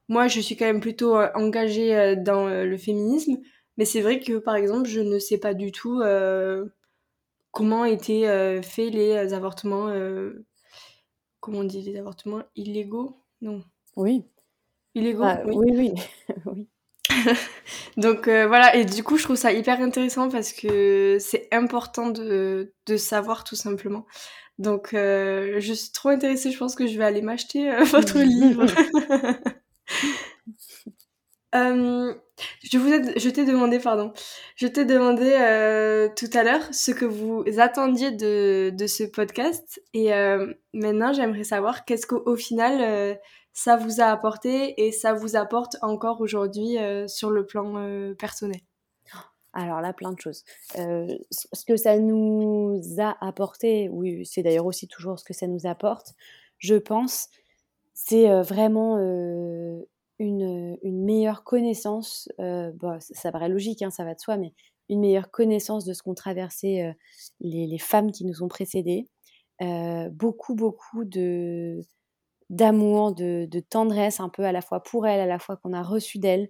[0.10, 3.38] moi, je suis quand même plutôt engagée dans le féminisme,
[3.78, 6.02] mais c'est vrai que, par exemple, je ne sais pas du tout
[7.52, 9.88] comment étaient faits les avortements,
[11.44, 13.62] comment on dit, les avortements illégaux Non.
[13.98, 14.26] Oui,
[14.96, 15.94] Illégaux ah, Oui, oui.
[16.46, 16.68] oui.
[17.98, 22.10] Donc euh, voilà, et du coup, je trouve ça hyper intéressant parce que c'est important
[22.10, 24.06] de, de, savoir tout simplement.
[24.58, 28.20] Donc euh, je suis trop intéressée, je pense que je vais aller m'acheter euh, votre
[28.20, 28.66] livre.
[32.64, 34.12] Je vous ai, je t'ai demandé, pardon,
[34.56, 35.30] je t'ai demandé
[36.16, 39.82] tout à l'heure ce que vous attendiez de, de ce podcast.
[39.94, 40.12] Et
[40.74, 43.20] maintenant j'aimerais savoir qu'est-ce qu'au final
[43.54, 48.16] ça vous a apporté et ça vous apporte encore aujourd'hui euh, sur le plan euh,
[48.16, 48.60] personnel.
[49.54, 50.44] Alors là, plein de choses.
[50.80, 55.46] Euh, ce que ça nous a apporté, oui, c'est d'ailleurs aussi toujours ce que ça
[55.46, 56.14] nous apporte,
[56.58, 57.30] je pense,
[57.94, 58.98] c'est vraiment
[60.20, 64.54] une, meilleure connaissance, bon, ça, paraît logique, hein, ça va de soi, mais
[64.90, 66.94] une meilleure connaissance de ce qu'ont traversé
[67.40, 69.06] les, les, femmes qui nous ont précédées.
[70.12, 71.82] beaucoup, beaucoup de,
[72.50, 75.84] d'amour, de, tendresse un peu à la fois pour elle, à la fois qu'on a
[75.84, 76.48] reçu d'elle,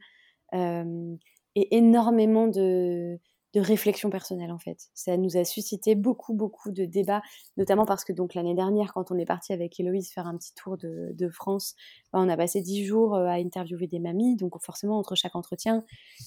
[0.53, 3.19] et énormément de,
[3.53, 4.89] de réflexion personnelle en fait.
[4.93, 7.21] Ça nous a suscité beaucoup beaucoup de débats,
[7.57, 10.53] notamment parce que donc l'année dernière, quand on est parti avec Héloïse faire un petit
[10.55, 11.75] tour de, France,
[12.11, 15.83] bah, on a passé dix jours à interviewer des mamies, donc forcément entre chaque entretien,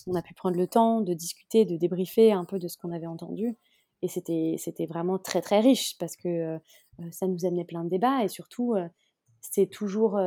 [0.07, 2.93] on a pu prendre le temps de discuter, de débriefer un peu de ce qu'on
[2.93, 3.57] avait entendu,
[4.03, 6.59] et c'était c'était vraiment très très riche parce que
[7.11, 8.75] ça nous amenait plein de débats et surtout
[9.41, 10.19] c'est toujours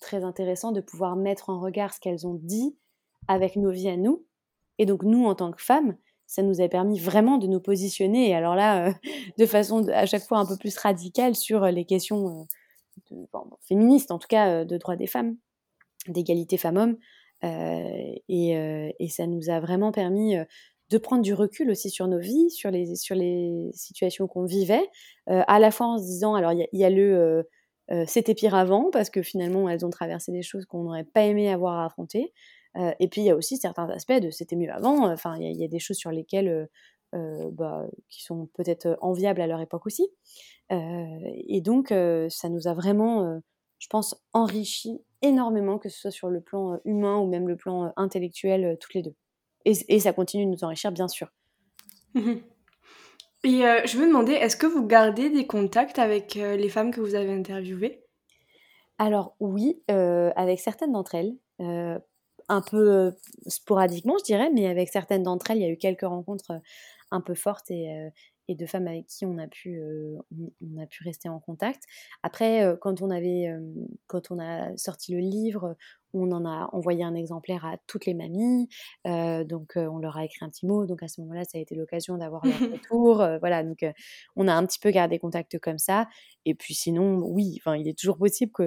[0.00, 2.76] très intéressant de pouvoir mettre en regard ce qu'elles ont dit
[3.28, 4.26] avec nos vies à nous.
[4.78, 8.30] Et donc nous, en tant que femmes, ça nous a permis vraiment de nous positionner,
[8.30, 8.92] et alors là,
[9.38, 12.46] de façon à chaque fois un peu plus radicale sur les questions
[13.62, 15.36] féministes, en tout cas de droits des femmes,
[16.08, 16.96] d'égalité femmes-hommes.
[17.42, 20.36] et, ça nous a vraiment permis
[20.90, 24.88] de prendre du recul aussi sur nos vies, sur les, sur les situations qu'on vivait,
[25.26, 27.46] à la fois en se disant, alors il y, a le
[28.06, 31.50] c'était pire avant parce que finalement elles ont traversé des choses qu'on n'aurait pas aimé
[31.50, 32.32] avoir à affronter.
[32.76, 35.10] Et puis il y a aussi certains aspects de c'était mieux avant.
[35.12, 36.68] Enfin, il y, a des choses sur lesquelles
[37.12, 40.08] bah, qui sont peut-être enviables à leur époque aussi.
[40.70, 43.40] et donc ça nous a vraiment,
[43.78, 47.92] je pense, enrichi énormément, que ce soit sur le plan humain ou même le plan
[47.96, 49.14] intellectuel, toutes les deux.
[49.64, 51.28] Et, et, ça continue de nous enrichir, bien sûr.
[52.14, 52.34] Mmh
[53.44, 56.90] et euh, je me demandais, est-ce que vous gardez des contacts avec euh, les femmes
[56.90, 58.02] que vous avez interviewées?
[58.96, 61.36] Alors oui, euh, avec certaines d'entre elles.
[62.48, 63.12] Un peu
[63.46, 66.60] sporadiquement, je dirais, mais avec certaines d'entre elles, il y a eu quelques rencontres
[67.10, 68.10] un peu fortes et,
[68.48, 71.84] et de femmes avec qui on a pu, on, a pu rester en contact.
[72.22, 73.50] Après, quand on avait,
[74.06, 75.76] quand on a sorti le livre,
[76.14, 78.68] on en a envoyé un exemplaire à toutes les mamies,
[79.04, 80.86] donc on leur a écrit un petit mot.
[80.86, 83.16] Donc à ce moment-là, ça a été l'occasion d'avoir leur retour.
[83.40, 83.84] voilà, donc
[84.36, 86.06] on a un petit peu gardé contact comme ça.
[86.46, 88.64] Et puis sinon, oui, enfin, il est toujours possible qu'à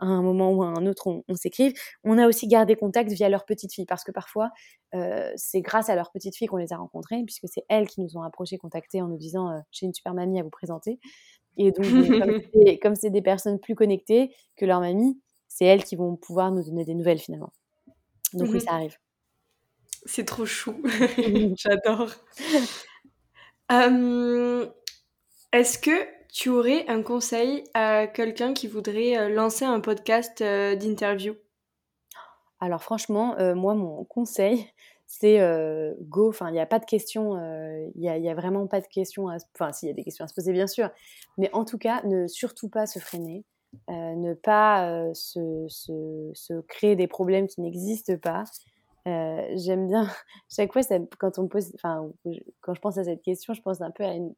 [0.00, 1.72] un moment ou à un autre, on, s'écrive.
[2.04, 4.50] On a aussi gardé contact via leur petite fille, parce que parfois,
[5.36, 8.16] c'est grâce à leur petite fille qu'on les a rencontrées, puisque c'est elles qui nous
[8.16, 10.98] ont approchés, contactés en nous disant j'ai une super mamie à vous présenter.
[11.56, 11.84] Et donc,
[12.82, 15.20] comme c'est des personnes plus connectées que leur mamie,
[15.54, 17.52] c'est elles qui vont pouvoir nous donner des nouvelles finalement.
[18.32, 18.98] Donc oui, mmh ça arrive.
[20.04, 20.82] C'est trop chou.
[21.56, 22.10] J'adore.
[25.52, 30.74] Est-ce que tu aurais un conseil à quelqu'un qui voudrait euh, lancer un podcast euh,
[30.74, 31.36] d'interview?
[32.58, 34.66] Alors franchement, euh, moi, mon conseil,
[35.06, 35.38] c'est
[36.00, 36.30] go.
[36.30, 37.36] Enfin, il n'y a pas de questions.
[37.94, 39.28] Il n'y a, vraiment pas de questions.
[39.54, 40.90] Enfin, s'il y a des questions à se poser, bien sûr.
[41.38, 43.44] Mais en tout cas, ne surtout pas se freiner.
[43.90, 48.44] Euh, ne pas euh, se, se, créer des problèmes qui n'existent pas.
[49.06, 50.08] Euh, j'aime bien,
[50.50, 50.82] chaque fois,
[51.18, 54.34] quand, on pose, quand je pense à cette question, je pense un peu à une,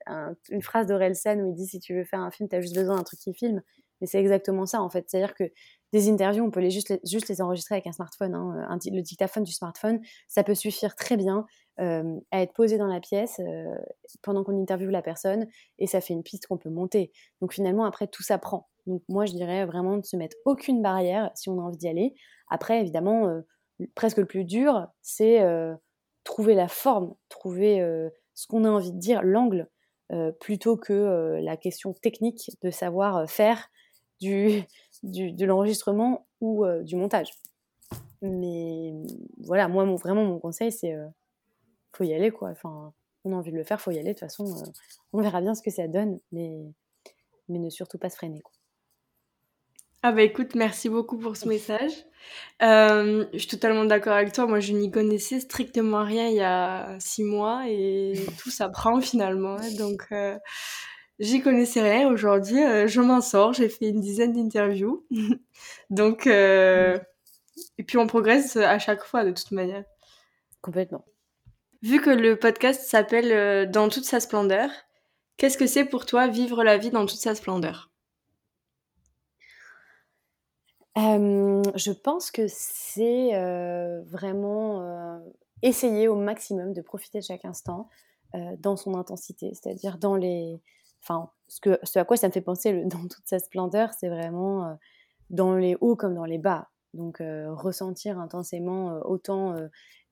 [0.50, 2.74] une phrase d'Orelsan où il dit si tu veux faire un film, tu as juste
[2.74, 3.62] besoin d'un truc qui filme.
[4.00, 5.08] Mais c'est exactement ça, en fait.
[5.08, 5.44] C'est-à-dire que
[5.92, 8.34] des interviews, on peut les juste, les, juste les enregistrer avec un smartphone.
[8.34, 8.66] Hein.
[8.68, 11.46] Un, le dictaphone du smartphone, ça peut suffire très bien
[11.78, 13.38] à être posé dans la pièce
[14.22, 15.46] pendant qu'on interviewe la personne
[15.78, 17.12] et ça fait une piste qu'on peut monter.
[17.42, 18.68] Donc finalement, après, tout s'apprend.
[18.86, 21.88] Donc moi, je dirais vraiment de se mettre aucune barrière si on a envie d'y
[21.88, 22.14] aller.
[22.48, 23.42] Après, évidemment,
[23.94, 25.44] presque le plus dur, c'est
[26.24, 27.78] trouver la forme, trouver
[28.34, 29.68] ce qu'on a envie de dire, l'angle,
[30.40, 33.68] plutôt que la question technique de savoir faire
[34.20, 34.64] du,
[35.02, 37.30] de l'enregistrement ou du montage.
[38.22, 38.92] Mais
[39.38, 40.94] voilà, moi, mon, vraiment, mon conseil, c'est
[41.96, 42.50] faut y aller, quoi.
[42.50, 42.92] Enfin,
[43.24, 44.14] on a envie de le faire, faut y aller.
[44.14, 44.72] De toute façon,
[45.12, 46.52] on verra bien ce que ça donne, mais,
[47.48, 48.52] mais ne surtout pas se freiner, quoi.
[50.02, 51.90] Ah bah écoute, merci beaucoup pour ce message.
[52.62, 54.46] Euh, je suis totalement d'accord avec toi.
[54.46, 59.56] Moi, je n'y connaissais strictement rien il y a six mois et tout s'apprend finalement.
[59.76, 60.38] Donc, euh,
[61.18, 62.08] j'y connaissais rien.
[62.10, 63.52] Aujourd'hui, euh, je m'en sors.
[63.52, 65.06] J'ai fait une dizaine d'interviews.
[65.90, 69.84] Donc, et puis on progresse à chaque fois de toute manière.
[70.60, 71.04] Complètement.
[71.82, 74.70] Vu que le podcast s'appelle Dans toute sa splendeur,
[75.36, 77.90] qu'est-ce que c'est pour toi vivre la vie dans toute sa splendeur?
[80.96, 83.32] Je pense que c'est
[84.06, 85.20] vraiment
[85.62, 87.88] essayer au maximum de profiter de chaque instant
[88.58, 90.60] dans son intensité, c'est-à-dire dans les.
[91.08, 94.76] Enfin, ce, à quoi ça me fait penser dans toute sa splendeur, c'est vraiment
[95.30, 96.68] dans les hauts comme dans les bas.
[96.94, 99.54] Donc, ressentir intensément autant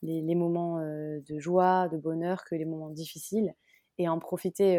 [0.03, 3.55] les, moments de joie, de bonheur que les moments difficiles
[3.99, 4.79] et en profiter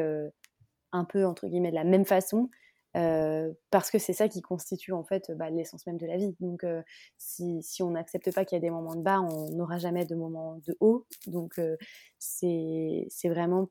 [0.92, 2.50] un peu, entre guillemets, de la même façon,
[2.96, 6.36] euh, parce que c'est ça qui constitue en fait bah, l'essence même de la vie.
[6.40, 6.82] Donc euh,
[7.18, 10.06] si, si, on n'accepte pas qu'il y a des moments de bas, on n'aura jamais
[10.06, 11.06] de moments de haut.
[11.28, 11.76] Donc euh,
[12.20, 13.70] c'est vraiment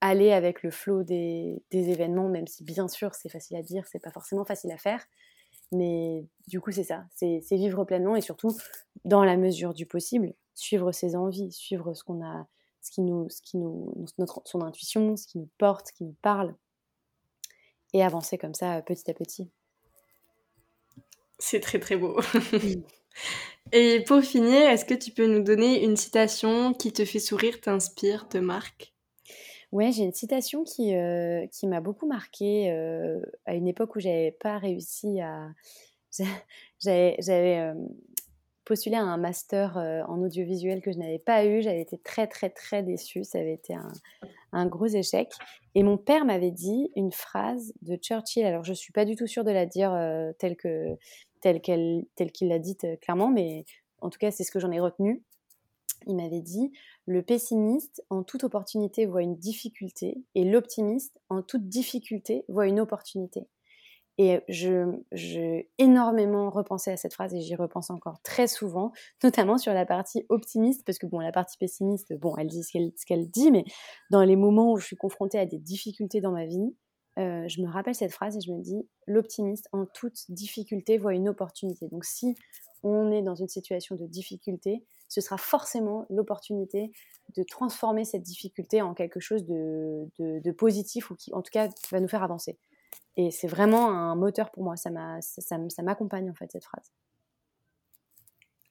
[0.00, 3.86] aller avec le flot des, des, événements, même si bien sûr c'est facile à dire,
[3.86, 5.04] c'est pas forcément facile à faire.
[5.72, 8.56] Mais du coup c'est ça, c'est vivre pleinement et surtout
[9.04, 12.46] dans la mesure du possible, suivre ses envies, suivre ce qu'on a,
[12.80, 16.04] ce qui nous, ce qui nous, notre, son intuition, ce qui nous porte, ce qui
[16.04, 16.54] nous parle
[17.92, 19.50] et avancer comme ça euh, petit à petit.
[21.38, 22.20] C'est très très beau.
[23.72, 27.60] et pour finir, est-ce que tu peux nous donner une citation qui te fait sourire,
[27.60, 28.94] t'inspire, te marque?
[29.72, 34.00] Ouais, j'ai une citation qui, euh, qui m'a beaucoup marquée euh, à une époque où
[34.00, 35.48] j'avais pas réussi à.
[36.80, 37.72] J'avais
[38.64, 41.62] postulé à un master en audiovisuel que je n'avais pas eu.
[41.62, 43.22] J'avais été très, très, très déçue.
[43.22, 43.92] Ça avait été un,
[44.52, 45.32] un gros échec.
[45.74, 48.44] Et mon père m'avait dit une phrase de Churchill.
[48.44, 50.96] Alors, je ne suis pas du tout sûre de la dire euh, telle que
[51.40, 53.64] telle qu'elle telle qu'il l'a dite euh, clairement, mais
[54.00, 55.22] en tout cas, c'est ce que j'en ai retenu.
[56.06, 56.72] Il m'avait dit
[57.06, 62.80] le pessimiste en toute opportunité voit une difficulté et l'optimiste en toute difficulté voit une
[62.80, 63.46] opportunité.
[64.22, 68.92] Et j'ai énormément repensé à cette phrase et j'y repense encore très souvent,
[69.24, 73.06] notamment sur la partie optimiste, parce que bon, la partie pessimiste, bon, elle dit ce
[73.06, 73.64] qu'elle dit, mais
[74.10, 76.76] dans les moments où je suis confrontée à des difficultés dans ma vie,
[77.18, 81.14] euh, je me rappelle cette phrase et je me dis, l'optimiste en toute difficulté voit
[81.14, 81.88] une opportunité.
[81.88, 82.34] Donc si
[82.82, 86.92] on est dans une situation de difficulté, ce sera forcément l'opportunité
[87.36, 91.50] de transformer cette difficulté en quelque chose de, de, de positif ou qui, en tout
[91.50, 92.58] cas, va nous faire avancer.
[93.16, 94.76] Et c'est vraiment un moteur pour moi.
[94.76, 94.90] Ça,
[95.82, 96.92] m'accompagne en fait cette phrase.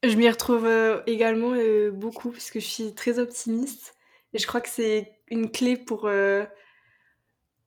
[0.03, 3.95] Je m'y retrouve euh, également euh, beaucoup parce que je suis très optimiste
[4.33, 6.45] et je crois que c'est une clé pour, euh,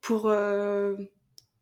[0.01, 0.22] pour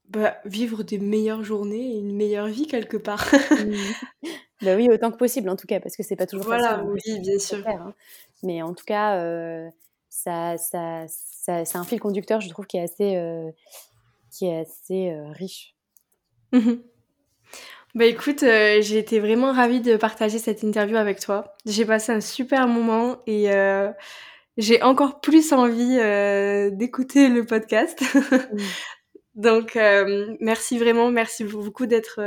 [0.08, 3.28] bah, vivre des meilleures journées et une meilleure vie quelque part.
[4.62, 6.84] Bah oui, autant que possible en tout cas, parce que c'est pas toujours voilà, facile.
[6.84, 7.66] Voilà, oui, bien sûr.
[7.66, 7.94] hein.
[8.42, 9.18] Mais en tout cas,
[10.08, 13.52] ça, ça, ça c'est un fil conducteur, je trouve, qui est assez,
[14.30, 15.74] qui est assez riche.
[16.52, 16.74] Mmh
[17.94, 21.54] bah écoute, euh, j'ai été vraiment ravie de partager cette interview avec toi.
[21.66, 23.90] J'ai passé un super moment et euh,
[24.56, 28.00] j'ai encore plus envie euh, d'écouter le podcast.
[29.34, 29.76] Donc
[30.40, 32.20] merci vraiment, merci beaucoup d'être,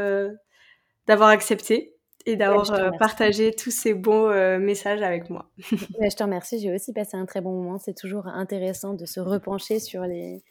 [1.08, 1.93] d'avoir accepté
[2.26, 5.50] et d'avoir partagé tous ces bons messages avec moi.
[5.58, 7.78] je te remercie, j'ai aussi passé un très bon moment.
[7.80, 10.42] C'est toujours intéressant de se repencher sur les,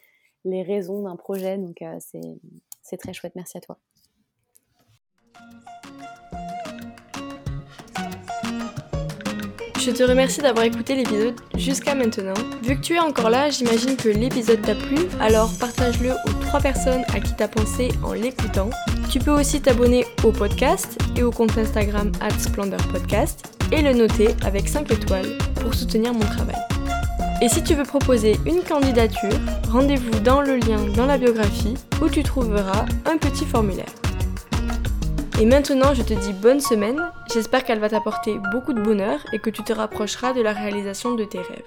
[0.45, 1.83] les raisons d'un projet, donc
[2.83, 3.35] c'est très chouette.
[3.37, 3.79] Merci à toi.
[9.85, 12.35] Je te remercie d'avoir écouté l'épisode jusqu'à maintenant.
[12.63, 16.61] Vu que tu es encore là, j'imagine que l'épisode t'a plu, alors partage-le aux trois
[16.61, 18.71] personnes à qui t'as pensé en l'écoutant.
[19.11, 24.69] Tu peux aussi t'abonner au podcast et au compte Instagram @splendorpodcast et le noter avec
[24.69, 26.63] 5 étoiles pour soutenir mon travail.
[27.43, 32.09] Et si tu veux proposer une candidature, rendez-vous dans le lien dans la biographie où
[32.09, 33.91] tu trouveras un petit formulaire.
[35.41, 37.01] Et maintenant, je te dis bonne semaine.
[37.33, 41.15] J'espère qu'elle va t'apporter beaucoup de bonheur et que tu te rapprocheras de la réalisation
[41.15, 41.63] de tes rêves.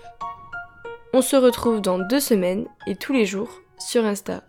[1.14, 3.50] On se retrouve dans deux semaines et tous les jours
[3.80, 4.44] sur Insta